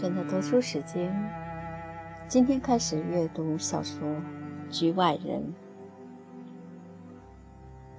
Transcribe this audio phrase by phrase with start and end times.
[0.00, 1.14] 特娟的读书时间，
[2.26, 4.08] 今天开始阅读小说
[4.70, 5.42] 《局外人》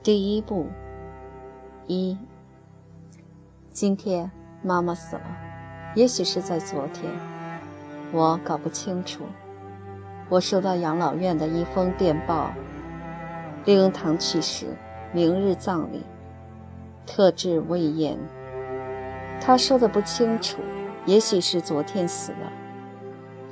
[0.01, 0.65] 第一部
[1.85, 2.17] 一。
[3.69, 4.31] 今天
[4.63, 5.21] 妈妈死了，
[5.93, 7.07] 也许是在昨天，
[8.11, 9.23] 我搞不清楚。
[10.27, 12.51] 我收到养老院的一封电报：
[13.65, 14.65] 令堂去世，
[15.13, 16.03] 明日葬礼，
[17.05, 18.17] 特制未验。
[19.39, 20.57] 他说的不清楚。
[21.05, 22.51] 也许是昨天死了。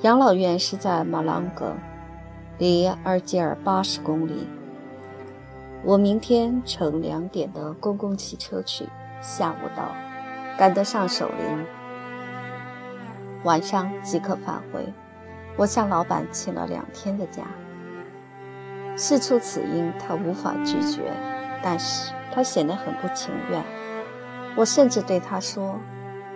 [0.02, 1.74] 养老院是在马朗格，
[2.58, 4.48] 离阿尔吉尔八十公里。
[5.84, 8.88] 我明天乘两点的公共汽车去，
[9.22, 9.92] 下午到，
[10.58, 11.66] 赶得上守灵，
[13.44, 14.86] 晚上即可返回。
[15.58, 17.44] 我向老板请了两天的假。
[18.96, 21.14] 事出此因，他无法拒绝，
[21.64, 23.64] 但是他显得很不情愿。
[24.56, 25.80] 我甚至对他说：“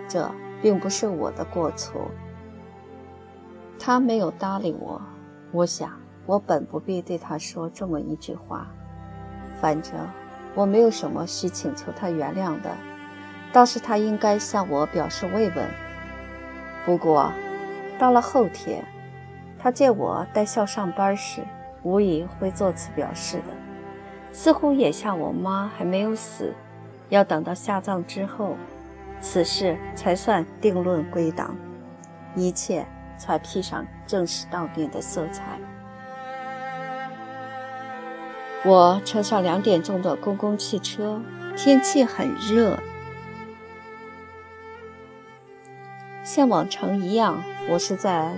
[0.08, 0.30] 这。”
[0.64, 2.10] 并不是我的过错，
[3.78, 4.98] 他没有搭理我。
[5.52, 5.92] 我想，
[6.24, 8.66] 我本不必对他说这么一句话。
[9.60, 9.92] 反正
[10.54, 12.70] 我没有什么需请求他原谅的，
[13.52, 15.68] 倒是他应该向我表示慰问。
[16.86, 17.30] 不过，
[17.98, 18.82] 到了后天，
[19.58, 21.42] 他见我带孝上班时，
[21.82, 23.52] 无疑会作此表示的。
[24.32, 26.54] 似乎也像我妈还没有死，
[27.10, 28.56] 要等到下葬之后。
[29.26, 31.56] 此事才算定论归档，
[32.36, 32.86] 一切
[33.16, 35.58] 才披上正式悼念的色彩。
[38.66, 41.22] 我乘上两点钟的公共汽车，
[41.56, 42.78] 天气很热，
[46.22, 48.36] 像往常一样，我是在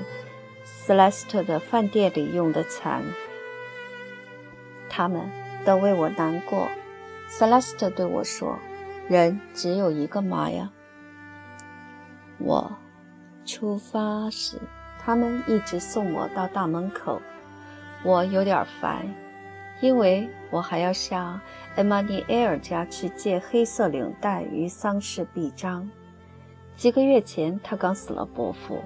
[0.64, 3.02] 斯莱斯特的饭店里用的餐。
[4.88, 5.28] 他们
[5.64, 6.68] 都为我难过。
[7.28, 8.56] 斯莱斯特对我说
[9.10, 10.70] ：“人只有一个妈呀。”
[12.38, 12.70] 我
[13.44, 14.58] 出发时，
[14.98, 17.20] 他们一直送我到大门口。
[18.04, 19.06] 我有点烦，
[19.80, 21.40] 因为我还要上
[21.74, 25.88] 艾玛尼埃尔家去借黑色领带与丧事臂章。
[26.76, 28.82] 几个月前，他刚死了伯父。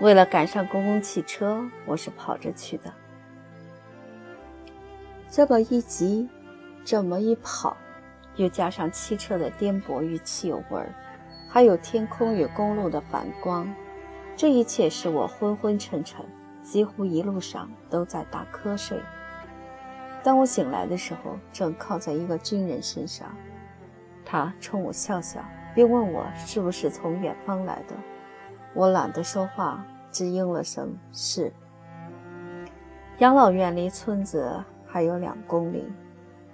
[0.00, 2.92] 为了赶上公共汽车，我是跑着去的。
[5.28, 6.28] 这么一急，
[6.84, 7.76] 这么一跑，
[8.36, 10.94] 又加上汽车的颠簸与汽油味儿。
[11.52, 13.70] 还有天空与公路的反光，
[14.34, 16.24] 这一切使我昏昏沉沉，
[16.62, 18.98] 几乎一路上都在打瞌睡。
[20.22, 23.28] 当我醒来的时候，正靠在一个军人身上，
[24.24, 27.94] 他冲我笑笑，并问我是不是从远方来的。
[28.72, 31.52] 我懒得说话，只应了声“是”。
[33.20, 35.86] 养老院离村子还有两公里，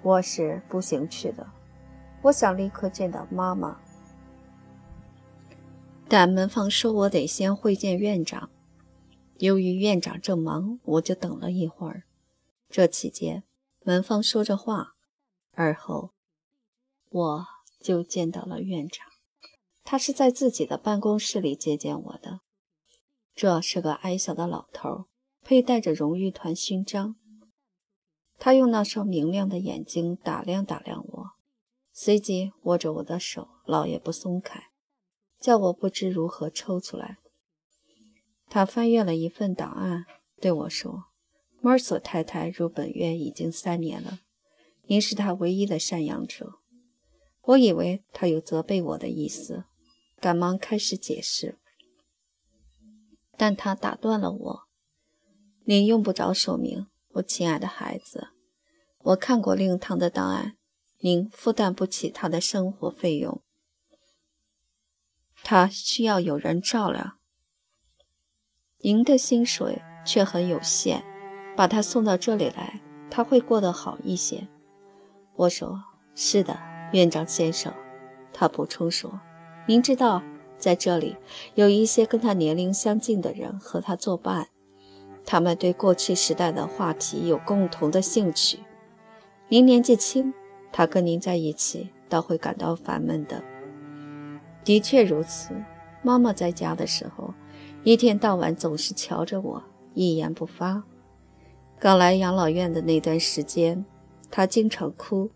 [0.01, 1.47] 我是步行去的。
[2.21, 3.77] 我想立刻见到妈妈。
[6.09, 8.49] 但门房说：“我得先会见院长。”
[9.37, 12.03] 由于院长正忙，我就等了一会儿。
[12.67, 13.43] 这期间，
[13.83, 14.95] 门房说着话，
[15.53, 16.11] 而后
[17.09, 17.45] 我
[17.79, 19.05] 就见到了院长。
[19.83, 22.41] 他是在自己的办公室里接见我的。
[23.35, 25.05] 这是个矮小的老头，
[25.43, 27.15] 佩戴着荣誉团勋章。
[28.39, 31.31] 他用那双明亮的眼睛打量打量我，
[31.93, 34.68] 随即握着我的手，老也不松开。
[35.39, 37.17] 叫我不知如何抽出来。
[38.49, 40.05] 他翻阅了一份档案，
[40.41, 41.05] 对我说
[41.61, 44.19] ：“莫尔索太太入本院已经三年了，
[44.87, 46.53] 您是他唯一的赡养者。”
[47.43, 49.63] 我以为他有责备我的意思，
[50.19, 51.57] 赶忙开始解释，
[53.37, 54.61] 但他打断了我
[55.65, 58.27] ：“您用不着说明，我亲爱的孩子。
[58.99, 60.57] 我看过令堂的档案，
[60.99, 63.41] 您负担不起他的生活费用。”
[65.43, 67.13] 他需要有人照料，
[68.81, 71.03] 您的薪水却很有限，
[71.55, 74.47] 把他送到这里来，他会过得好一些。
[75.35, 75.83] 我说
[76.13, 76.59] ：“是的，
[76.93, 77.73] 院长先生。”
[78.31, 79.19] 他补充说
[79.67, 80.21] ：“您知道，
[80.57, 81.17] 在这里
[81.55, 84.49] 有一些跟他年龄相近的人和他作伴，
[85.25, 88.59] 他们对过去时代的话题有共同的兴趣。
[89.47, 90.33] 您年纪轻，
[90.71, 93.43] 他跟您在一起，倒会感到烦闷的。”
[94.63, 95.53] 的确如此。
[96.01, 97.33] 妈妈在家的时候，
[97.83, 99.61] 一天到晚总是瞧着我，
[99.93, 100.81] 一言不发。
[101.77, 103.85] 刚来养老院的那段时间，
[104.31, 105.29] 她经常哭，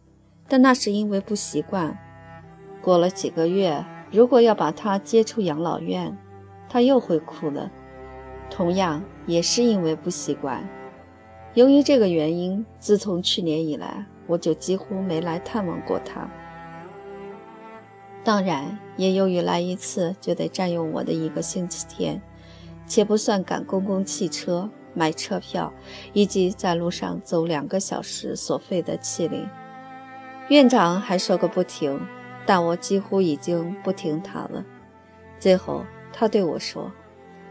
[0.48, 1.98] 但那是因为不习惯。
[2.82, 6.18] 过了几个月，如果要把她接出养老院，
[6.70, 7.70] 她又会哭了，
[8.50, 10.66] 同样也是因为不习惯。
[11.56, 16.30] 由于这个原因，自从去年以来，我就几乎没来探望过她。
[18.24, 18.80] 当然。
[18.96, 22.22] 也由于来一次就得占用我的一个星期天，
[22.86, 25.74] 且不算赶公共汽车、买车票
[26.14, 29.48] 以及在路上走两个小时所费的气力。
[30.50, 32.00] 院长还说个不停，
[32.46, 34.64] 但我几乎已经不听他了。
[35.40, 36.92] 最后，他对我说：“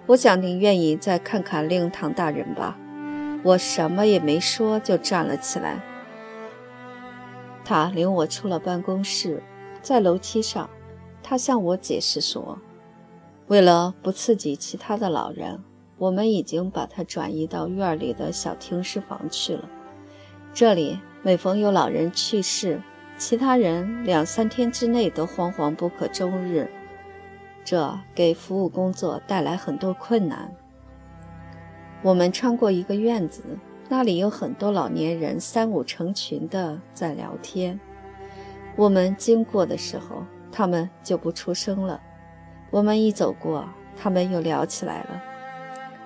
[0.06, 2.78] 我想您愿意再看看令堂大人吧。”
[3.44, 5.82] 我什么也没说，就站了起来。
[7.64, 9.42] 他领我出了办公室，
[9.80, 10.70] 在楼梯上，
[11.22, 12.58] 他向我解释说
[13.48, 15.62] ：“为了不刺激其他的老人，
[15.98, 19.68] 我们已经把他转移到院里的小停尸房去了。
[20.52, 22.82] 这里每逢有老人去世，
[23.16, 26.68] 其他人两三天之内都惶惶不可终日，
[27.64, 30.52] 这给服务工作带来很多困难。”
[32.02, 33.42] 我们穿过一个院子，
[33.88, 37.78] 那里有很多老年人，三五成群的在聊天。
[38.74, 41.98] 我们经过的时候，他们就不出声了；
[42.70, 45.22] 我们一走过，他们又聊起来了，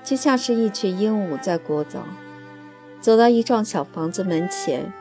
[0.02, 1.98] 就像是一群鹦鹉在聒噪。
[3.00, 4.92] 走到一幢小房子门前，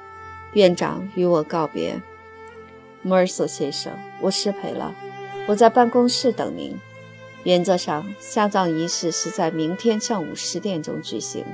[0.53, 2.01] 院长与我告别
[3.01, 4.93] ：“莫尔索先生，我失陪了，
[5.47, 6.75] 我在办公室等您。”
[7.45, 11.45] 原则上，下葬仪式是在明天上午十点钟举行。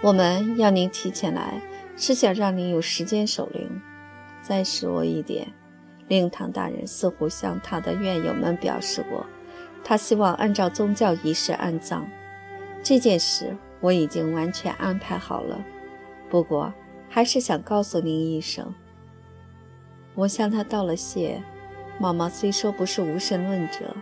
[0.00, 1.60] 我们要您提前来，
[1.98, 3.82] 是想让您有时间守灵。
[4.40, 5.52] 再说一点，
[6.10, 9.24] 令堂大人似乎向他的院友们表示过，
[9.84, 12.04] 他希望按照宗教仪式安葬。
[12.82, 15.64] 这件事我已经完全安排好了，
[16.28, 16.74] 不过
[17.08, 18.74] 还是想告诉您一声。
[20.16, 21.40] 我向他道了谢。
[22.00, 23.94] 妈妈虽说不是无神论者，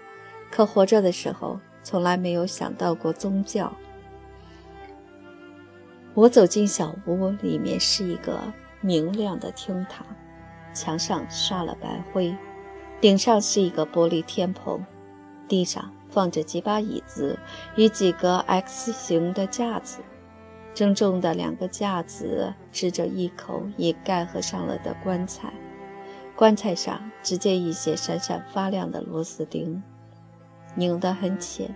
[0.51, 3.71] 可活着的时候从来没有想到过宗教。
[6.15, 8.41] 我走进小屋，里面是一个
[8.81, 10.07] 明亮的厅堂，
[10.79, 12.33] 墙上刷了白灰，
[13.01, 14.81] 顶上是一个玻璃天棚，
[15.49, 17.37] 地上放着几把椅子
[17.75, 19.99] 与几个 X 型的架子，
[20.73, 25.53] 正中的两个架子支着一口已盖合上了的棺材。
[26.37, 29.83] 棺材上只见一些闪闪发亮的螺丝钉，
[30.77, 31.75] 拧得很浅，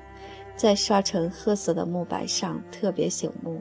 [0.55, 3.61] 在刷成褐色的木板上特别醒目。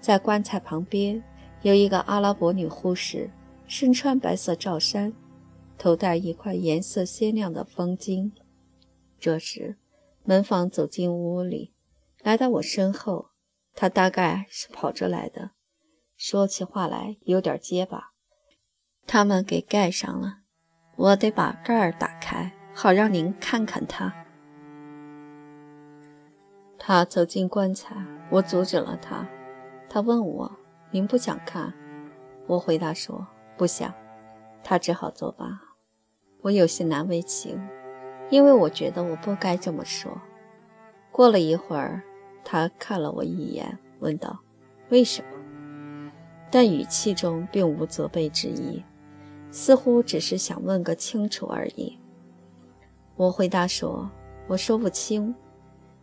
[0.00, 1.22] 在棺材旁边
[1.62, 3.30] 有一个阿拉伯女护士，
[3.66, 5.12] 身穿白色罩衫，
[5.76, 8.32] 头戴一块颜色鲜亮的方巾。
[9.18, 9.76] 这时，
[10.24, 11.74] 门房走进屋里，
[12.22, 13.30] 来到我身后，
[13.74, 15.50] 他大概是跑着来的，
[16.16, 18.12] 说起话来有点结巴。
[19.06, 20.38] 他们给盖上了，
[20.96, 24.14] 我得把盖儿打开，好让您看看他。
[26.78, 27.96] 他走进棺材，
[28.30, 29.28] 我阻止了他。
[29.88, 30.56] 他问我
[30.92, 31.72] ：“您不想看？”
[32.46, 33.92] 我回答说：“不想。”
[34.62, 35.60] 他只好作罢。
[36.42, 37.60] 我有些难为情，
[38.30, 40.20] 因为我觉得我不该这么说。
[41.10, 42.02] 过了一会儿，
[42.44, 44.40] 他看了我一眼，问道
[44.90, 45.28] ：“为什么？”
[46.50, 48.84] 但语气中并无责备之意。
[49.50, 51.98] 似乎只是想问个清楚而已。
[53.16, 54.10] 我回答说
[54.48, 55.34] ：“我说不清。”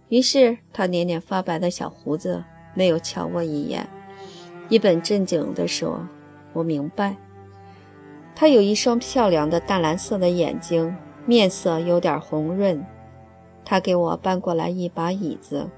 [0.10, 3.88] 于是他捻捻发白的小胡子，没有瞧我一眼，
[4.70, 6.08] 一本正经地说
[6.54, 7.16] ：“我明白。”
[8.36, 12.86] 她有一双漂亮的淡蓝色的眼睛，面色有点红润。
[13.63, 15.70] 她给我搬过来一把椅子，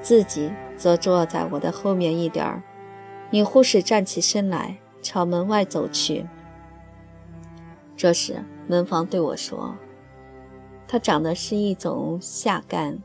[0.00, 2.62] 自己则坐在我的后面一点儿。
[3.30, 6.26] 女护士站起身来，朝门外走去。
[7.96, 9.76] 这时，门房对我说
[10.86, 12.98] ：“他长得是一种下干。”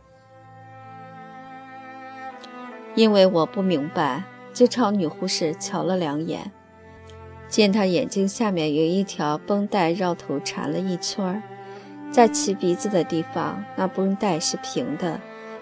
[2.96, 6.51] 因为我不明白，就朝女护士瞧了两眼，
[7.50, 11.41] 见他眼睛下面有一条绷带绕头缠了一圈，
[12.12, 15.20] 在其鼻子的地方，那绷带是平的。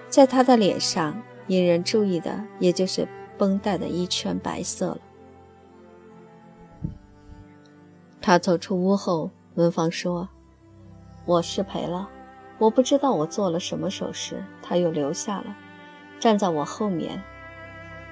[0.10, 5.00] 在他的脸上，引人注意的也就是绷带的一圈白色了。
[8.22, 10.28] 他走出屋后，文芳说
[11.26, 12.10] ：“我失陪了，
[12.58, 15.56] 我不知道我做了什么手势。”他又留下了，
[16.20, 17.22] 站在我后面，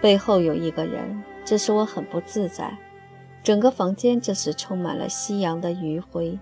[0.01, 2.77] 背后有一个人，这使我很不自在。
[3.45, 6.39] 整个房间这时充满了夕阳的余晖，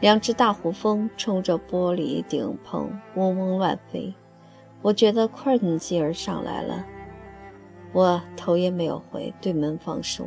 [0.00, 4.12] 两只大胡蜂冲着玻璃顶棚嗡嗡乱飞，
[4.82, 6.84] 我觉得困劲儿上来了。
[7.92, 10.26] 我头也没有回，对门房说。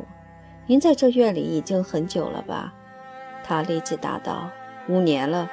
[0.66, 2.72] 您在这院里已经很久了吧？
[3.44, 4.48] 他立即答道
[4.88, 5.50] ：“五年了。”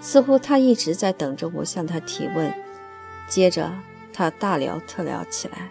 [0.00, 2.54] 似乎他一直在等着我向他提问。
[3.28, 3.68] 接着
[4.12, 5.68] 他大聊特聊起来。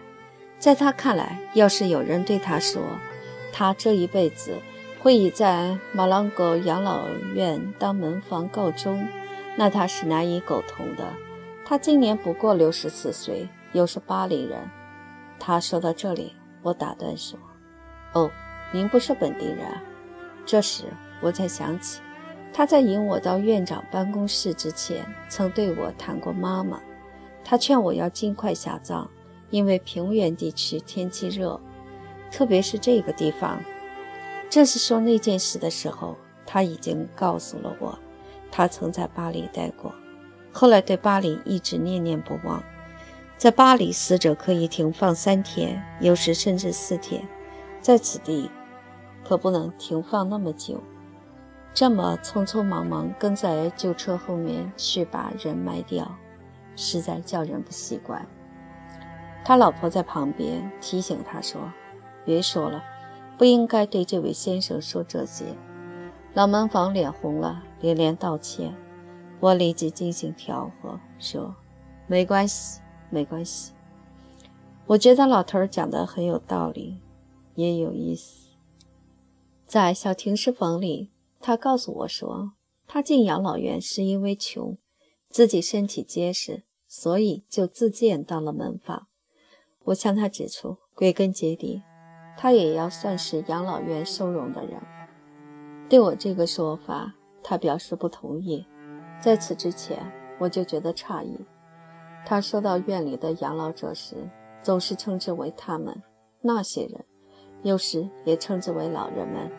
[0.58, 2.82] 在他看来，要是有人对他说，
[3.52, 4.56] 他这一辈子
[5.00, 9.06] 会以在马朗狗养老院当门房告终，
[9.56, 11.04] 那他是难以苟同的。
[11.64, 14.58] 他今年不过六十四岁，又是巴黎人。
[15.38, 17.38] 他说到这里，我打断说
[18.12, 18.30] ：“哦，
[18.72, 19.66] 您不是本地人。”
[20.44, 20.84] 这时
[21.20, 22.00] 我才想起，
[22.52, 26.80] 他在引我到院长办公室之前，曾对我谈过妈妈。
[27.44, 29.08] 他劝我要尽快下葬，
[29.50, 31.60] 因为平原地区天气热，
[32.30, 33.60] 特别是这个地方。
[34.48, 37.98] 正是说那件事的时候，他已经告诉了我，
[38.50, 39.94] 他曾在巴黎待过，
[40.52, 42.62] 后来对巴黎一直念念不忘。
[43.36, 47.26] 在巴黎，死者可以停放三天，有时甚至四天，
[47.80, 48.50] 在此地
[49.24, 50.82] 可不能停放那么久。
[51.72, 56.10] 这么匆匆忙忙跟在旧车后面去把人埋掉。
[56.76, 58.26] 实在叫人不习惯。
[59.44, 61.60] 他老婆在旁边提醒他说
[62.30, 62.80] ：“别说了，
[63.36, 65.44] 不应该对这位先生说这些。”
[66.32, 68.72] 老门房脸红了，连连道歉。
[69.40, 71.56] 我立即进行调和，说
[72.06, 73.72] ：“没关系，没关系。”
[74.86, 77.00] 我觉得老头儿讲的很有道理，
[77.56, 78.50] 也有意思。
[79.66, 81.10] 在小停尸房里，
[81.40, 82.52] 他告诉我说，
[82.86, 84.78] 他进养老院是因为穷。
[85.28, 89.08] 自己身体结实，所以就自荐当了门房。
[89.86, 91.82] 我向他指出，归根结底，
[92.42, 94.80] 他也要算是养老院收容的人。
[95.90, 98.66] 对我这个说法，他表示不同意。
[99.20, 99.98] 在此之前，
[100.38, 101.38] 我就觉得诧异。
[102.24, 104.16] 他说到院里的养老者时，
[104.62, 106.02] 总是称之为他们
[106.40, 107.04] 那些人，
[107.62, 109.50] 有时也称之为老人们。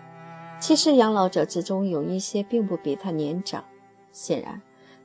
[0.59, 3.63] 其实养老者之中有一些并不比他年长，
[4.11, 4.59] 显然。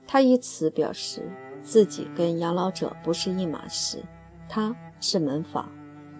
[0.06, 1.30] 他以此表示
[1.61, 4.02] 自己跟养老者不是一码事，
[4.49, 5.71] 他是门房，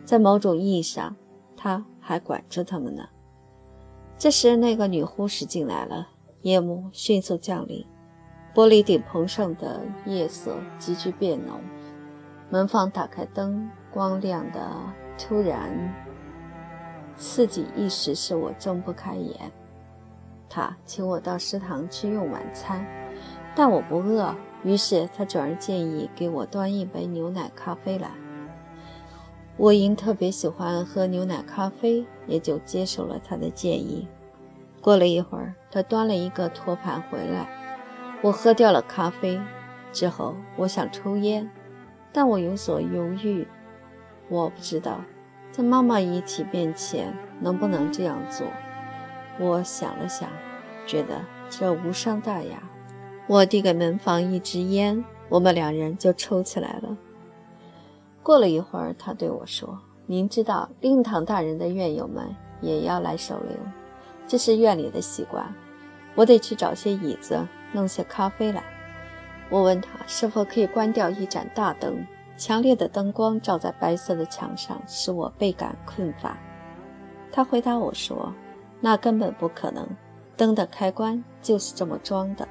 [0.05, 1.17] 在某种意义上，
[1.57, 3.09] 他还管着他们呢。
[4.19, 6.09] 这时，那个女护士进来了，
[6.43, 7.87] 夜幕迅速降临，
[8.55, 11.61] 玻璃顶棚上的夜色急剧变浓，
[12.51, 14.71] 门房打开灯，光亮的
[15.19, 15.95] 突然
[17.17, 19.53] 刺激，一时使我睁不开眼。
[20.49, 22.87] 他请我到食堂去用晚餐。
[23.55, 24.35] 但我不饿，
[24.65, 28.11] 于是他转而建议给我端一杯牛奶咖啡来。
[29.59, 34.07] 我因特别喜欢喝牛奶咖啡，也就接受了他的建议。
[34.83, 37.49] 过了一会儿，他端了一个托盘回来，
[38.23, 39.41] 我喝掉了咖啡
[39.93, 41.51] 之后，我想抽烟，
[42.13, 43.49] 但我有所犹豫。
[44.29, 45.01] 我不知道
[45.51, 48.47] 在妈妈遗体面前能不能这样做。
[49.41, 50.29] 我想了想，
[50.87, 52.63] 觉得这无伤大雅。
[53.27, 56.97] 我递给门房一支烟，我们两人就抽起来了。
[58.27, 62.27] 过了一会儿，他对我说：“您知道，令堂大人的院友们
[62.61, 63.57] 也要来守灵，
[64.27, 65.47] 这是院里的习惯。
[66.17, 68.65] 我得去找些椅子，弄些咖啡来。”
[69.49, 72.05] 我问他是否可以关掉一盏大灯，
[72.37, 76.37] 强烈的灯光照在白色的墙上，使我倍感困乏。
[77.31, 78.35] 他回答我说
[78.83, 79.87] ：“那根本不可能，
[80.37, 82.49] 灯的开关就是这么装的。”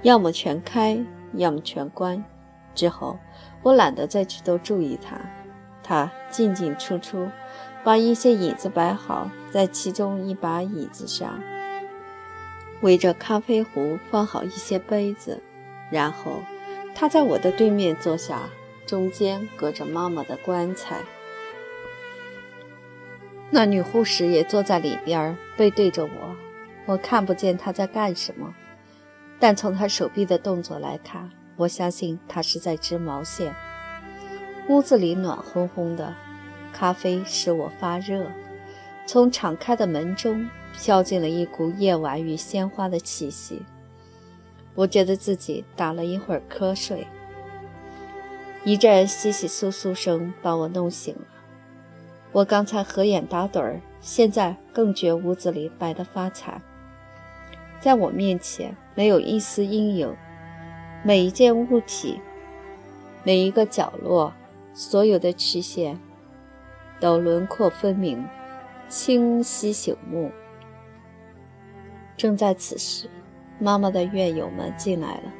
[0.00, 0.98] 要么全开，
[1.34, 2.24] 要么全关。
[2.80, 3.18] 之后，
[3.62, 5.20] 我懒得再去多注意他。
[5.82, 7.28] 他进进出出，
[7.84, 11.38] 把一些椅子摆好，在其中一把椅子上
[12.80, 15.42] 围着咖啡壶放好一些杯子，
[15.90, 16.40] 然后
[16.94, 18.48] 他在我的对面坐下，
[18.86, 21.00] 中间隔着妈妈的棺材。
[23.50, 26.36] 那女护士也坐在里边，背对着我，
[26.86, 28.54] 我看不见她在干什么。
[29.38, 33.54] 但从他手臂的动作来看，我相信他是在织毛线。
[34.70, 36.14] 屋子里暖烘烘的，
[36.72, 38.26] 咖啡使我发热。
[39.04, 43.60] 从敞开的门中飘进了一股夜晚与鲜花的气息。
[44.74, 47.06] 我觉得自己打了一会儿瞌睡，
[48.64, 51.20] 一阵窸窸窣窣声把我弄醒了。
[52.32, 56.62] 我刚才合眼打盹儿，现在更觉屋子里白得发惨。
[57.80, 60.16] 在我面前没有一丝阴影，
[61.02, 62.20] 每一件物体，
[63.24, 64.34] 每一个角落，
[64.74, 65.98] 所有的曲线
[67.00, 68.22] 都轮廓分明，
[68.86, 70.30] 清晰醒目。
[72.18, 73.08] 正在此时，
[73.58, 75.32] 妈妈的院友们进来了，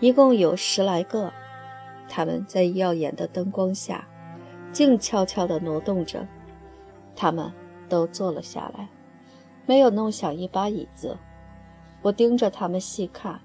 [0.00, 1.30] 一共有十来个。
[2.08, 4.08] 他们在耀眼的灯光下，
[4.72, 6.26] 静悄悄地挪动着。
[7.14, 7.52] 他们
[7.90, 8.88] 都坐了下来，
[9.66, 11.18] 没有弄响一把椅子。
[12.00, 13.38] 我盯着他们细看，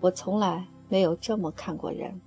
[0.00, 2.20] 我从来没有这么看过人。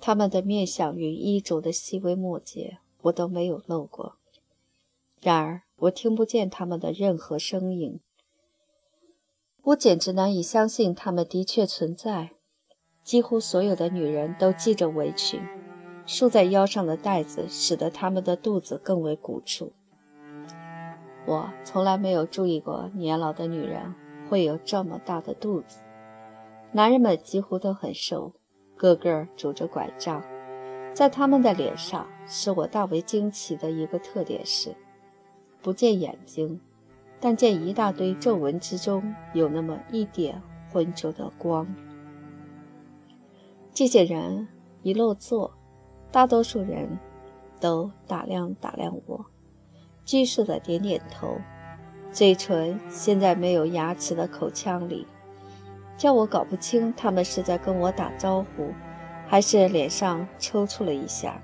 [0.00, 4.16] 他们的面相与衣着的细微末节，我都没有漏过。
[5.20, 8.00] 然而我听不见他们的任何声音。
[9.62, 12.30] 我简直难以相信他们的确存在。
[13.02, 15.40] 几乎所有的女人都系着围裙，
[16.06, 19.72] 束在腰上的带子使得她们的肚子更为鼓出。
[21.26, 23.94] 我从来没有注意过年老的女人
[24.28, 25.80] 会有这么大的肚子。
[26.72, 28.32] 男人们几乎都很瘦，
[28.76, 30.22] 个个拄着拐杖。
[30.94, 34.76] 在他们的脸上，使我大为惊奇的一个特点是，
[35.62, 36.60] 不见眼睛，
[37.18, 41.66] 但见一大堆皱纹之中有那么一点浑浊的光。
[43.72, 44.46] 这些人
[44.82, 45.52] 一落座，
[46.12, 46.98] 大多数人
[47.60, 49.24] 都打量打量我，
[50.04, 51.36] 拘束的点点头，
[52.12, 55.06] 嘴唇陷在没有牙齿的口腔里，
[56.00, 58.72] 叫我搞不清他们是在跟我打招呼。
[59.28, 61.40] 还是脸上抽搐了一下，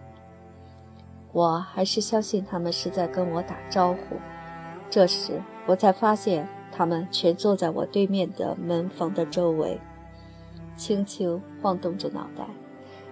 [1.31, 4.17] 我还是相信他们是在跟我打招呼。
[4.89, 9.79] 这时，我才发现他们全坐在我对面的门房的周围，
[10.75, 12.47] 轻轻晃动着脑袋。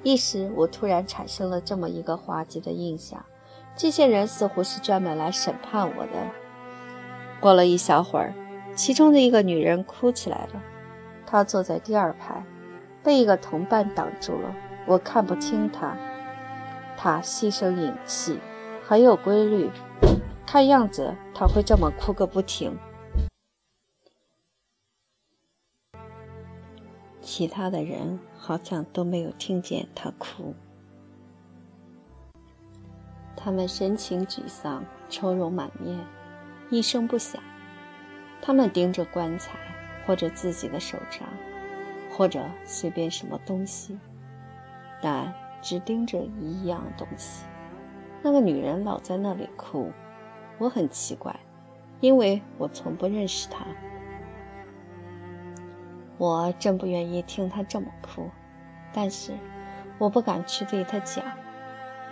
[0.02, 3.22] 一时，我突然产生了这么一个滑稽的印象：
[3.76, 6.12] 这些人似乎是专门来审判我的。
[7.38, 8.34] 过了一小会儿，
[8.74, 10.62] 其中的一个女人哭起来了。
[11.34, 12.46] 他坐在第二排。
[13.02, 14.54] 被一个同伴挡住了，
[14.86, 15.96] 我看不清他。
[16.96, 18.38] 他细声隐气，
[18.86, 19.68] 很有规律。
[20.46, 22.78] 看样子他会这么哭个不停。
[27.20, 30.54] 其他的人好像都没有听见他哭。
[33.36, 35.98] 他们神情沮丧，愁容满面，
[36.70, 37.42] 一声不响。
[38.40, 39.58] 他们盯着棺材
[40.06, 41.28] 或者自己的手杖。
[42.16, 43.98] 或者随便什么东西，
[45.02, 47.44] 但只盯着一样东西。
[48.22, 49.90] 那个女人老在那里哭，
[50.58, 51.34] 我很奇怪，
[51.98, 53.66] 因为我从不认识她。
[56.16, 58.30] 我真不愿意听她这么哭，
[58.92, 59.32] 但是
[59.98, 61.24] 我不敢去对她讲。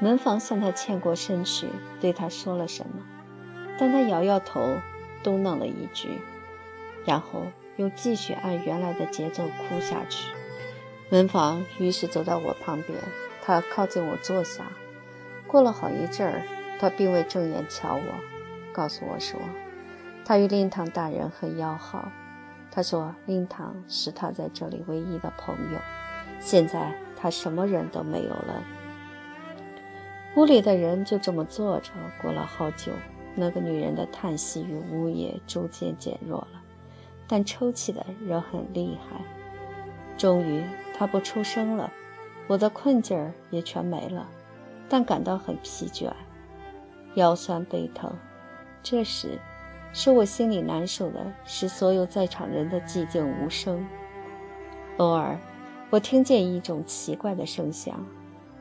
[0.00, 1.68] 门房向她欠过身去，
[2.00, 3.04] 对她说了什么，
[3.78, 4.60] 但她摇摇头，
[5.22, 6.08] 嘟囔了一句，
[7.06, 7.44] 然后。
[7.76, 10.32] 又继续按原来的节奏哭下去。
[11.10, 12.98] 门房于是走到我旁边，
[13.42, 14.64] 他靠近我坐下。
[15.46, 16.42] 过了好一阵儿，
[16.80, 18.14] 他并未正眼瞧我，
[18.72, 19.38] 告诉我说，
[20.24, 22.10] 他与令堂大人很要好。
[22.70, 25.78] 他说令堂是他在这里唯一的朋友。
[26.40, 28.62] 现在他什么人都没有了。
[30.34, 31.90] 屋里的人就这么坐着，
[32.22, 32.90] 过了好久，
[33.34, 36.61] 那个女人的叹息与呜咽逐渐减弱了。
[37.32, 39.18] 但抽泣的仍很厉害。
[40.18, 40.62] 终于，
[40.94, 41.90] 他不出声了，
[42.46, 44.28] 我的困劲儿也全没了，
[44.86, 46.12] 但感到很疲倦，
[47.14, 48.12] 腰酸背疼。
[48.82, 49.38] 这时，
[49.94, 53.82] 使我心里难受的是所有在场人的寂静无声。
[54.98, 55.38] 偶尔，
[55.88, 58.04] 我听见一种奇怪的声响，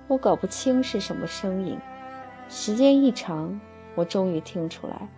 [0.07, 1.77] 我搞不清是什么声音。
[2.47, 3.60] 时间一长，
[3.95, 5.10] 我终于听出来，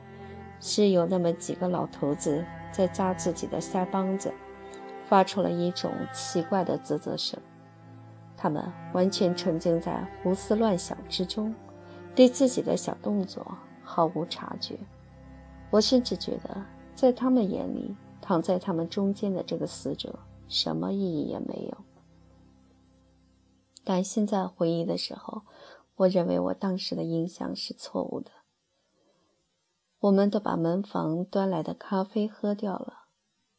[0.59, 2.43] 是有那么几个老头子。
[2.73, 4.33] 在扎自己的腮帮子，
[5.05, 7.39] 发出了一种奇怪的啧啧声。
[8.35, 11.55] 他们完全沉浸在胡思乱想之中，
[12.13, 14.77] 对自己的小动作毫无察觉。
[15.69, 21.77] 我甚至觉得，在他们眼里，躺在他们中间的这个死者什么意义也没有。
[23.85, 25.43] 但现在回忆的时候，
[25.95, 28.31] 我认为我当时的印象是错误的。
[30.03, 33.05] 我们都把门房端来的咖啡喝掉了。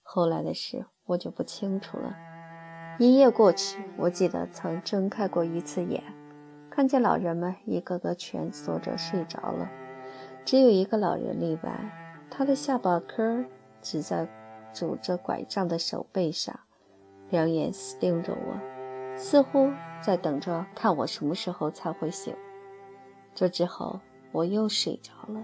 [0.03, 2.15] 后来的事我就不清楚了。
[2.99, 6.03] 一夜过去，我记得曾睁开过一次眼，
[6.71, 9.71] 看见老人们一个个蜷缩着睡着了，
[10.45, 13.47] 只有一个老人例外，他的下巴颏
[13.81, 14.29] 只在
[14.71, 16.61] 拄着拐杖的手背上，
[17.31, 19.71] 两眼死盯着我，似乎
[20.03, 22.37] 在等着看我什么时候才会醒。
[23.35, 23.99] 这之后，
[24.31, 25.43] 我又睡着了。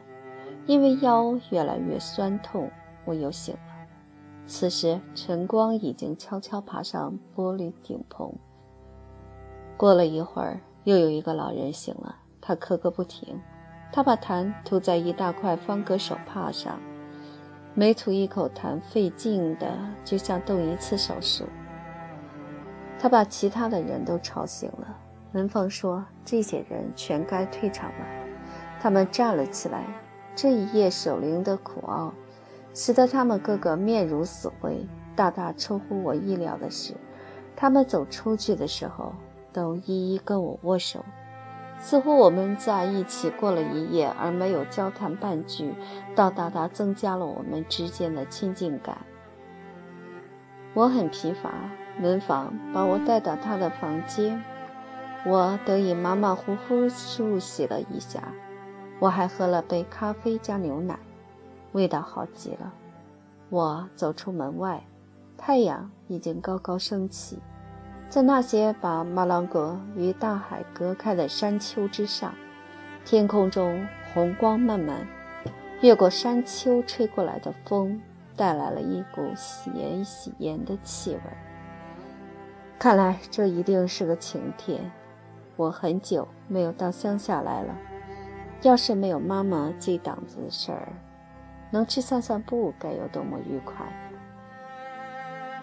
[0.67, 2.71] 因为腰越来越酸痛，
[3.05, 3.61] 我又醒了。
[4.47, 8.33] 此时晨光已经悄悄爬上玻璃顶棚。
[9.77, 13.41] 过了一会儿，又有一个老人醒了，他咳个不停。
[13.93, 16.79] 他把痰吐在一大块方格手帕上，
[17.75, 21.45] 每吐一口痰，费劲的就像动一次手术。
[22.99, 24.97] 他把其他的人都吵醒了。
[25.33, 28.07] 门房说：“这些人全该退场了。”
[28.81, 29.85] 他们站了起来。
[30.35, 32.13] 这一夜守灵的苦熬，
[32.73, 34.87] 使得他们个个面如死灰。
[35.17, 36.95] 大大出乎我意料的是，
[37.55, 39.13] 他们走出去的时候，
[39.53, 41.05] 都一一跟我握手，
[41.79, 45.75] 似乎我们在一起过了一夜，而没有交谈半句，
[46.15, 48.99] 倒大大增加了我们之间的亲近感。
[50.73, 51.53] 我很疲乏，
[51.99, 54.43] 门房把我带到他的房间，
[55.27, 58.23] 我得以马马虎虎梳洗了一下。
[59.01, 60.97] 我还喝了杯咖啡加牛奶，
[61.73, 62.73] 味道好极了。
[63.49, 64.85] 我走出门外，
[65.37, 67.39] 太阳已经高高升起。
[68.11, 72.35] 在那些把马朗格与大海隔开的山丘之上，
[73.05, 75.07] 天空中红光漫漫，
[75.81, 78.01] 越过山丘吹过来的风
[78.37, 81.21] 带来了一股喜烟喜烟的气味。
[82.79, 84.93] 看来这一定是个晴天。
[85.57, 87.75] 我很久没有到乡下来了，
[88.63, 90.89] 要是没有妈妈这档子事儿，
[91.71, 93.87] 能去散散步该有多么愉快！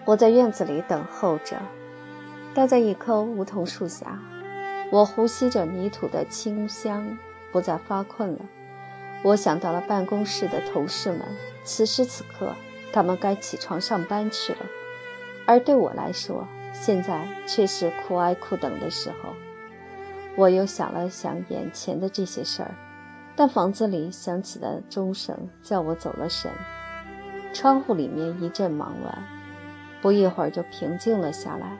[0.04, 1.56] 我在院子里等候着。
[2.54, 4.18] 待在一棵梧桐树下，
[4.90, 7.16] 我呼吸着泥土的清香，
[7.52, 8.40] 不再发困了。
[9.22, 11.20] 我想到了办公室的同事们，
[11.62, 12.54] 此时此刻，
[12.92, 14.66] 他们该起床上班去了，
[15.46, 19.34] 而对我来说，现在却是苦挨苦等的时候。
[20.34, 22.74] 我又想了想眼前的这些事儿，
[23.38, 26.50] 但房子里响起的钟声叫我走了神。
[27.54, 29.16] 窗户里面一阵忙乱，
[30.02, 31.78] 不一会儿就平静了下来。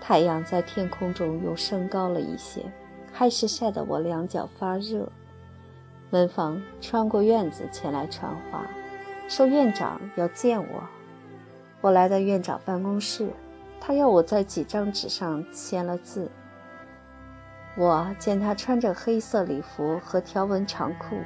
[0.00, 2.64] 太阳在天空中又升高了一些，
[3.12, 5.06] 还是晒得我两脚发热。
[6.08, 8.66] 门房穿过院子前来传话，
[9.28, 10.82] 说院长要见我。
[11.82, 13.28] 我来到院长办公室，
[13.78, 16.30] 他要我在几张纸上签了字。
[17.80, 21.16] 我见他穿着黑色礼服和条纹长裤，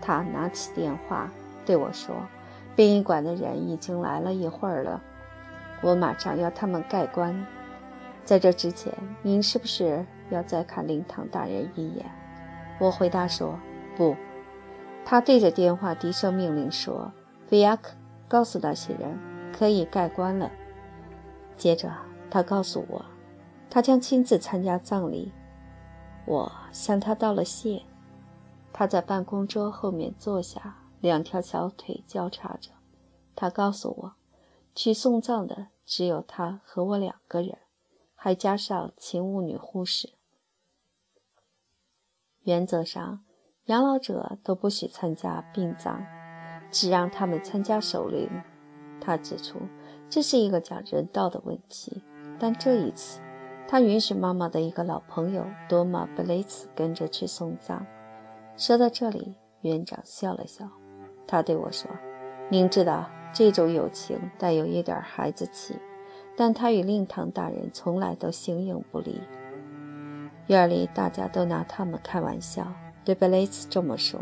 [0.00, 1.30] 他拿起电话
[1.64, 2.12] 对我说
[2.74, 5.00] ：“殡仪馆的人已经来了一会儿了，
[5.82, 7.46] 我马上要他们盖棺。”
[8.26, 12.04] 在这之前，您是不是要再看灵堂大人一眼？
[12.80, 13.56] 我回答说
[13.96, 14.16] 不。
[15.04, 17.12] 他对着电话低声命令说
[17.46, 17.92] ：“菲亚克，
[18.26, 19.16] 告诉那些人
[19.56, 20.50] 可以盖棺了。”
[21.56, 21.92] 接着
[22.28, 23.04] 他告诉我，
[23.70, 25.32] 他将亲自参加葬礼。
[26.26, 27.82] 我向他道了谢。
[28.72, 32.70] 他在办公桌后面坐下，两条小腿交叉着。
[33.34, 34.14] 他告诉我，
[34.74, 37.58] 去送葬的只有他和我两个人。
[38.18, 40.14] 还加上勤务女护士。
[42.42, 43.24] 原则上，
[43.66, 46.04] 养老者都不许参加殡葬，
[46.70, 48.28] 只让他们参加守灵。
[49.00, 49.60] 他指出，
[50.10, 52.02] 这是一个讲人道的问题。
[52.38, 53.20] 但这一次，
[53.68, 57.84] 他允许妈妈的一个老朋友多玛·布雷茨跟着去送葬。
[58.56, 60.68] 说到这里，园长笑了笑，
[61.26, 61.90] 他对我说
[62.48, 65.76] ：“您知道，这种友情带有一点孩子气。”
[66.38, 69.20] 但他与令堂大人从来都形影不离。
[70.48, 72.70] 院里大家都拿他们开玩笑，
[73.04, 74.20] 对贝雷茨这么说：“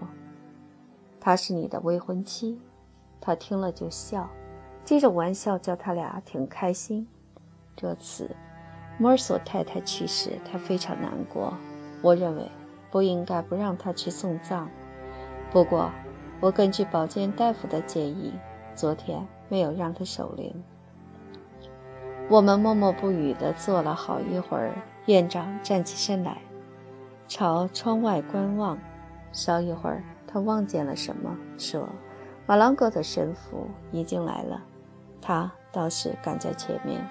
[1.20, 2.58] 她是你的未婚妻。”
[3.20, 4.30] 他听了就笑，
[4.84, 7.08] 这种玩笑叫他俩挺开心。
[7.74, 8.30] 这次
[8.98, 11.54] 摩尔索太太去世，他非常难过。
[12.00, 12.50] 我认为
[12.90, 14.68] 不应该不让他去送葬。
[15.50, 15.90] 不过，
[16.40, 18.32] 我根据保健大夫的建议，
[18.74, 20.62] 昨天没有让他守灵。
[22.28, 24.72] 我们默默不语地坐了好一会儿。
[25.06, 26.38] 院长站起身来，
[27.28, 28.78] 朝窗外观望。
[29.32, 31.86] 稍一会儿，他望见了什么，说
[32.46, 34.62] ：“马朗格的神父已经来了，
[35.20, 37.04] 他倒是赶在前面。”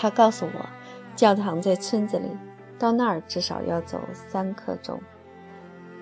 [0.00, 0.66] 他告诉我，
[1.16, 2.28] 教堂在村子里，
[2.78, 5.00] 到那儿至少要走三刻钟。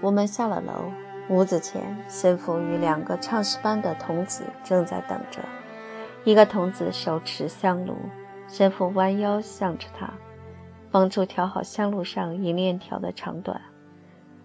[0.02, 0.92] 我们下了楼，
[1.30, 5.40] 屋子前，神父与两个唱诗班的童子正在等着。
[6.24, 7.96] 一个童子手持香炉，
[8.46, 10.12] 神父弯腰向着他，
[10.90, 13.58] 帮助调好香炉上银链条的长短。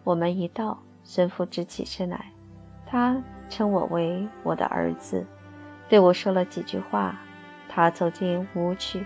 [0.06, 2.32] 我们一到，神父直起身来，
[2.86, 5.26] 他称我为我的儿子，
[5.90, 7.20] 对我说了几句话。
[7.74, 9.06] 他走进屋去，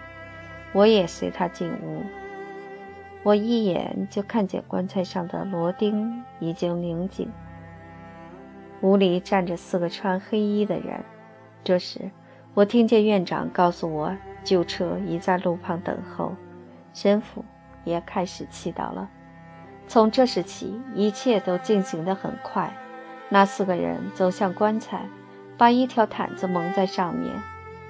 [0.75, 2.03] 我也随他进屋。
[3.23, 7.31] 我一眼就看见棺材上的螺钉已经拧紧。
[8.81, 11.01] 屋里站着四个穿黑衣的人，
[11.63, 12.11] 这时。
[12.53, 16.33] 我听见院长告诉我，救车已在路旁等候，
[16.93, 17.43] 神父
[17.85, 19.09] 也开始祈祷了。
[19.87, 22.71] 从这时起，一切都进行得很快。
[23.29, 25.07] 那四个人走向棺材，
[25.57, 27.33] 把一条毯子蒙在上面。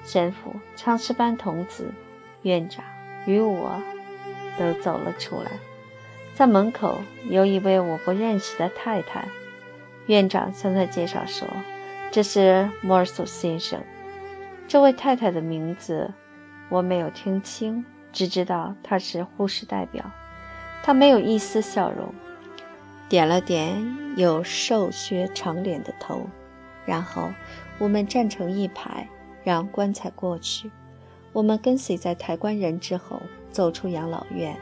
[0.04, 1.92] 神父、唱诗班童子、
[2.46, 2.86] 院长
[3.26, 3.82] 与我
[4.60, 5.52] 都走了出来。
[6.36, 9.26] 在门口有一位我不认识的太太，
[10.06, 11.48] 院长向他介绍说
[12.12, 13.82] ：“这是莫尔索先生。”
[14.68, 16.14] 这位太太的名字
[16.70, 20.12] 我没有听清，只知道她是护士代表。
[20.84, 22.14] 她没有一丝笑容，
[23.10, 26.30] 点了点有瘦削长脸的头，
[26.86, 27.32] 然后
[27.80, 29.08] 我们站成一排，
[29.44, 30.70] 让棺材过去。
[31.36, 33.22] 我们跟随在抬棺人之后，
[33.52, 34.58] 走出养老院，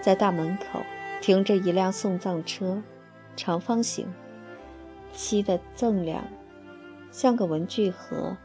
[0.00, 0.80] 在大门口
[1.20, 2.80] 停着一辆送葬车，
[3.34, 4.06] 长方形，
[5.12, 6.22] 漆的锃亮，
[7.10, 8.36] 像个文具盒。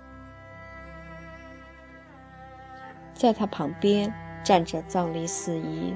[3.14, 4.12] 在他旁边
[4.44, 5.96] 站着藏历司仪，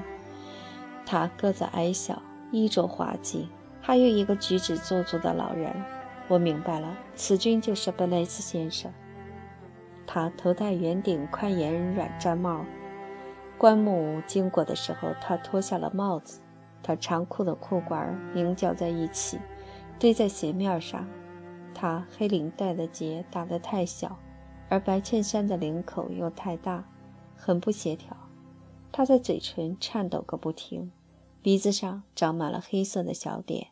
[1.04, 3.48] 他个子矮小，衣着滑稽，
[3.82, 5.74] 还有一个举止做作的老人。
[6.28, 8.92] 我明白了，此君就是布雷斯先生。
[10.06, 12.64] 他头戴圆顶宽檐软毡帽，
[13.58, 16.40] 棺木经过的时候，他脱下了帽子。
[16.82, 19.40] 他长裤的裤管拧绞在一起，
[19.98, 21.06] 堆在鞋面上。
[21.74, 24.16] 他黑领带的结打得太小，
[24.68, 26.88] 而白衬衫的领口又太大，
[27.34, 28.16] 很不协调。
[28.92, 30.92] 他的嘴唇颤抖个不停，
[31.42, 33.68] 鼻子上长满了黑色的小点。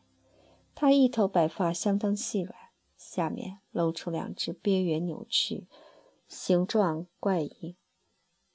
[0.74, 2.54] 他一头白发相当细软，
[2.96, 5.68] 下面露出两只边缘扭曲。
[6.28, 7.76] 形状怪异，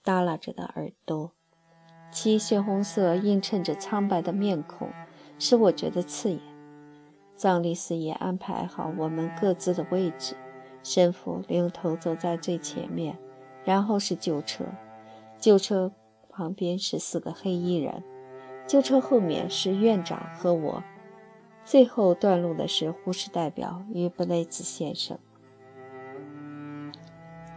[0.04, 1.34] 耷拉着的耳朵，
[2.12, 4.90] 其血红色映衬着苍白的面孔，
[5.38, 6.42] 使我觉得刺眼。
[7.36, 10.36] 藏历司仪安排好我们各自的位置，
[10.84, 13.18] 神父领头走在最前面，
[13.64, 14.66] 然后是旧车，
[15.40, 15.94] 旧车
[16.30, 18.04] 旁边是四个黑衣人，
[18.68, 20.84] 旧车后面是院长和我，
[21.64, 25.18] 最后断路的是护士代表与布雷兹先生。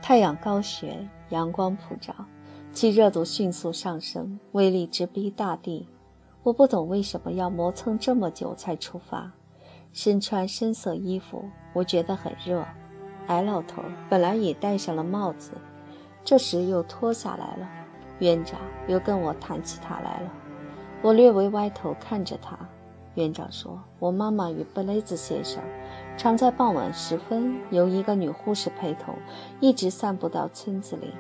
[0.02, 2.12] 太阳高悬，阳光普照，
[2.72, 5.86] 其热度迅速上升，威力直逼大地。
[6.42, 9.30] 我不懂为什么要磨蹭这么久才出发。
[9.92, 12.66] 身穿深色衣服，我觉得很热。
[13.28, 15.52] 矮老头本来也戴上了帽子，
[16.24, 17.70] 这时又脱下来了。
[18.18, 20.32] 院长又跟我谈起他来了。
[21.00, 22.58] 我略微歪头看着他。
[23.14, 25.62] 院长说：“我妈妈与布雷兹先生。”
[26.16, 29.14] 常在傍晚时分，由一个女护士陪同，
[29.60, 31.14] 一直散步到村子里。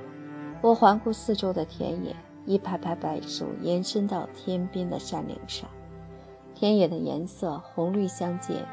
[0.60, 5.68] 我环顾四周的田野，一排排柏树延伸到天边的山岭上，
[6.54, 8.64] 田野的颜色红绿相间，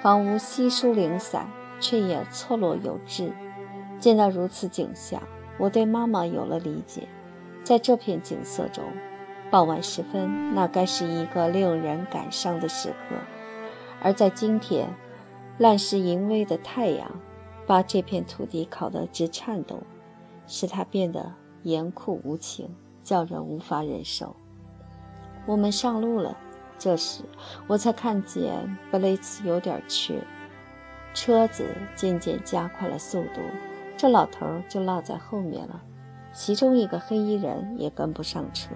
[0.00, 3.32] 仿佛稀疏零散，却也错落有致。
[3.98, 5.20] 见到如此景象，
[5.58, 7.06] 我对妈妈有了理解。
[7.64, 8.84] 在这片景色中，
[9.50, 13.16] 傍晚时分，那该是一个令人感伤的时刻，
[14.00, 14.88] 而在今天。
[15.58, 17.10] 烂石淫威的太阳，
[17.66, 19.78] 把这片土地烤得直颤抖，
[20.46, 24.34] 使它变得严酷无情，叫人无法忍受。
[25.46, 26.36] 我们上路了，
[26.78, 27.24] 这时
[27.66, 30.22] 我才看见布雷茨有点缺，
[31.12, 33.40] 车子渐渐加快了速度，
[33.96, 35.82] 这老头就落在后面了。
[36.32, 38.70] 其中一个黑衣人也跟不上车，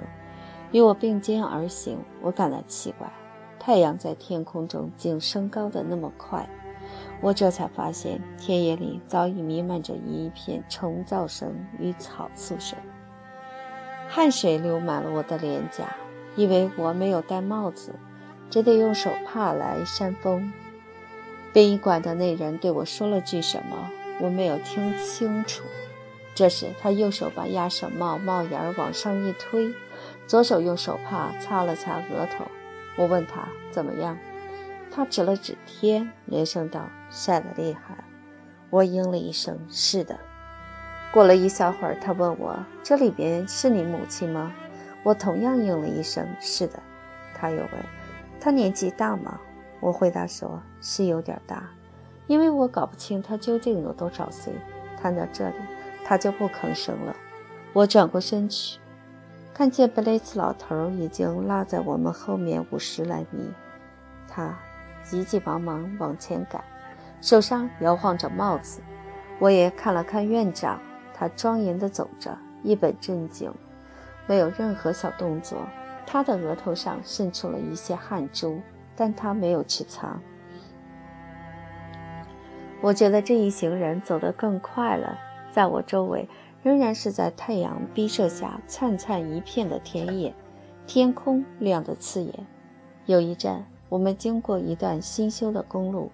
[0.73, 1.99] 与我并肩而行。
[2.21, 3.11] 我感到奇怪，
[3.59, 6.49] 太阳在天空中竟升高的那么快。
[7.21, 12.79] 我这才发现，田野里早已弥漫着一片虫噪声与草窣声。
[14.09, 15.97] 汗水流满了我的脸颊，
[16.37, 17.95] 因为我没有戴帽子，
[18.51, 20.53] 只得用手帕来扇风。
[21.53, 25.63] 殡仪馆的那人对我说了句什么，我没有听清楚。
[26.35, 29.73] 这时，他右手把鸭舌帽帽檐往上一推，
[30.27, 32.45] 左手用手帕擦了擦额头。
[32.97, 34.19] 我问他怎么样。
[34.95, 38.05] 他指了指天，连声道：“晒得厉害。”
[38.71, 40.17] 我应了一声：“是的。”
[41.13, 44.53] 过了一小会儿，他问我：“这里边是你母亲吗？”
[45.03, 46.81] 我同样应了一声：“是的。”
[47.35, 47.71] 他又问
[48.39, 49.41] ：“她年纪大吗？”
[49.83, 51.69] 我回答说：“是有点大，
[52.29, 54.53] 因为我搞不清她究竟有多少岁。”
[55.03, 55.57] 谈到这里，
[56.05, 57.17] 他就不吭声了。
[57.73, 58.79] 我转过身去，
[59.53, 63.51] 看见布雷茨老头已经落在我们后面五十来米，
[64.29, 64.57] 他。
[65.05, 66.64] 急急忙忙往前赶，
[67.21, 68.81] 手上摇晃着帽子。
[69.38, 70.81] 我也看了看院长，
[71.12, 73.53] 他庄严地走着，一本正经，
[74.27, 75.59] 没有任何小动作。
[76.07, 78.61] 他的额头上渗出了一些汗珠，
[78.97, 80.19] 但他没有去擦。
[82.81, 85.19] 我觉得这一行人走得更快了，
[85.51, 86.29] 在我周围
[86.62, 90.35] 仍然是在太阳逼射下灿灿一片的田野，
[90.87, 92.47] 天空亮得刺眼。
[93.07, 93.64] 有一阵。
[93.95, 96.11] 我们经过一段新修的公路，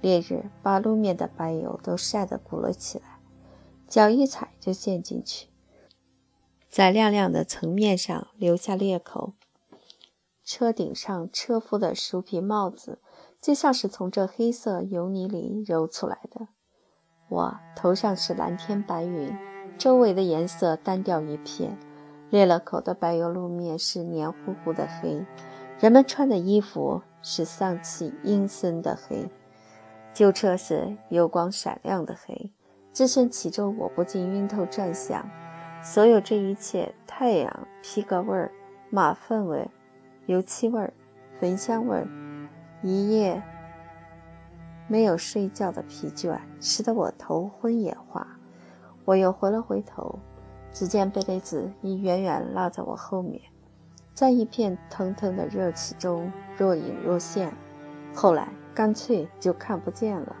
[0.00, 3.20] 烈日把路面的柏油都晒得鼓了起来，
[3.86, 5.46] 脚一踩就陷进去，
[6.68, 9.34] 在亮亮的层面上留下裂口。
[10.42, 12.98] 车顶上车夫的熟皮帽子
[13.40, 16.48] 就像是从这黑色油泥里揉出来的。
[17.28, 19.32] 我头上是蓝天白云，
[19.78, 21.78] 周围的颜色单调一片，
[22.28, 25.24] 裂了口的柏油路面是黏糊糊的黑，
[25.78, 29.28] 人们穿的衣服是丧气阴森的黑，
[30.12, 32.52] 旧车是油光闪亮的黑。
[32.92, 35.28] 置身其中，我不禁晕头转向。
[35.82, 38.50] 所有这一切，太阳、皮革味儿、
[38.90, 39.68] 马粪味、
[40.26, 40.92] 油漆味儿、
[41.38, 42.08] 焚香味儿，
[42.82, 43.42] 一夜
[44.88, 48.26] 没有睡觉的疲倦，使得我头昏眼花。
[49.04, 50.18] 我又回了回头。
[50.72, 53.40] 只见贝雷兹已远远落在我后面，
[54.20, 57.50] 在一片腾腾的热气中若隐若现，
[58.14, 60.36] 后来干脆就看不见了。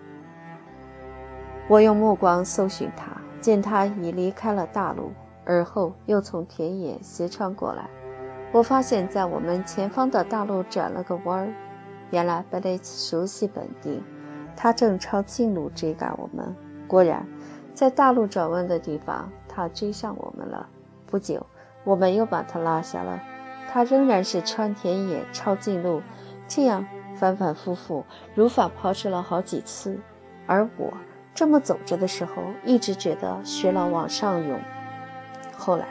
[1.66, 5.12] 我用目光搜寻他，见他已离开了大路，
[5.46, 7.88] 而后又从田野斜穿过来。
[8.52, 11.50] 我发现，在我们前方的大路转了个弯儿。
[12.10, 14.02] 原来贝雷兹熟悉本地，
[14.54, 16.54] 他正朝近路追赶我们。
[16.86, 17.26] 果然，
[17.72, 19.26] 在大路转弯的地方。
[19.48, 20.68] 他追上我们了。
[21.06, 21.46] 不久，
[21.82, 23.18] 我们又把他拉下了。
[23.72, 26.02] 他仍然是穿田野、抄近路，
[26.48, 28.04] 这样反反复复，
[28.34, 29.96] 如法炮制了好几次。
[30.46, 30.92] 而我
[31.32, 34.60] 这么走着的时候，一直觉得血老往上涌。
[35.56, 35.86] 后来，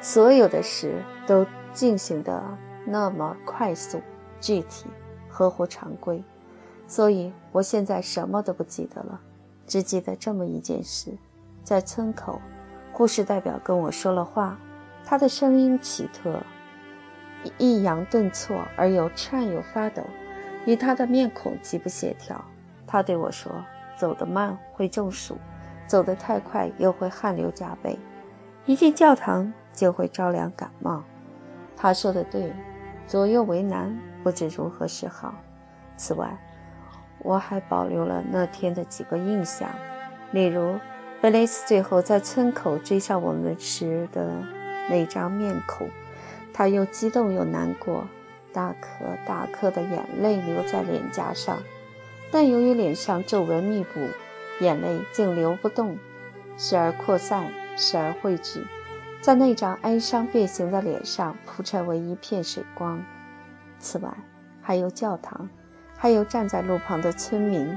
[0.00, 2.40] 所有的事都进行得
[2.86, 4.00] 那么快速、
[4.40, 4.86] 具体、
[5.28, 6.22] 合乎常规，
[6.86, 9.20] 所以我现在什么都不记得了，
[9.66, 11.10] 只记得这么一件事：
[11.64, 12.40] 在村口。
[12.92, 14.56] 护士代表跟我说了话，
[15.04, 16.40] 他的声音奇特，
[17.58, 20.02] 抑扬顿挫而又颤又发抖，
[20.66, 22.44] 与他的面孔极不协调。
[22.86, 23.52] 他对我说
[23.96, 25.36] ：“走得慢会中暑，
[25.86, 27.98] 走得太快又会汗流浃背，
[28.66, 31.02] 一进教堂就会着凉感冒。”
[31.76, 32.52] 他说的对，
[33.06, 35.34] 左右为难，不知如何是好。
[35.96, 36.36] 此外，
[37.18, 39.68] 我还保留了那天的几个印象，
[40.32, 40.78] 例如。
[41.20, 44.42] 贝雷斯最后在村口追上我们时的
[44.90, 45.88] 那张面孔，
[46.54, 48.06] 他又激动又难过，
[48.52, 51.58] 大颗大颗的眼泪流在脸颊上，
[52.30, 54.00] 但由于脸上皱纹密布，
[54.60, 55.98] 眼泪竟流不动，
[56.56, 58.64] 时而扩散，时而汇聚，
[59.20, 63.04] 在那张哀伤变形的脸上铺成为一片水光。
[63.80, 64.08] 此外，
[64.62, 65.50] 还有教堂，
[65.98, 67.76] 还有站在路旁的村民。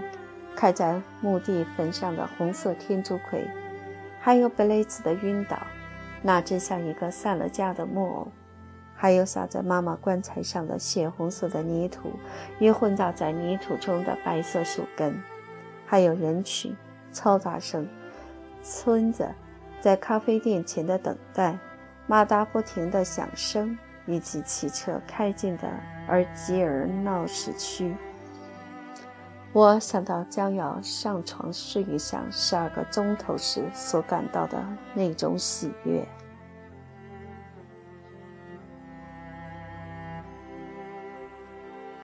[0.56, 3.48] 开在墓地坟上的红色天竺葵，
[4.20, 5.56] 还有贝雷茨的晕倒，
[6.24, 8.28] 那真像一个散了架的木偶；
[9.00, 12.10] 还有撒在妈妈棺材上的血红色的泥土
[12.58, 15.14] 与混杂在泥土中的白色树根；
[15.86, 16.76] 还有人群、
[17.14, 17.88] 嘈杂声、
[18.64, 19.30] 村子
[19.80, 21.56] 在咖啡店前的等待、
[22.08, 25.70] 马达不停的响声，以及汽车开进的
[26.08, 27.96] 而吉尔闹市区。
[29.54, 34.58] 我想到将要上床睡上十二个钟头时所感到的
[34.96, 36.04] 那种喜悦。